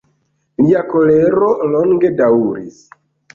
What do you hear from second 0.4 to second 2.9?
Lia kolero longe daŭris.